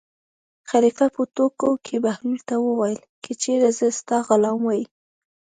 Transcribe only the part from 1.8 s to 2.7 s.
کې بهلول ته